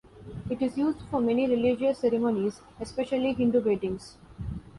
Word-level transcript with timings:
It 0.49 0.63
is 0.63 0.79
used 0.79 0.97
for 1.11 1.21
many 1.21 1.47
religious 1.47 1.99
ceremonies, 1.99 2.59
especially 2.79 3.33
Hindu 3.33 3.61
weddings. 3.61 4.17